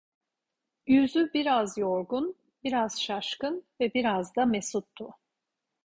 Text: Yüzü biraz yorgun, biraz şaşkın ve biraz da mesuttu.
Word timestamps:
Yüzü 0.87 1.31
biraz 1.33 1.77
yorgun, 1.77 2.35
biraz 2.63 3.01
şaşkın 3.01 3.63
ve 3.79 3.93
biraz 3.93 4.35
da 4.35 4.45
mesuttu. 4.45 5.13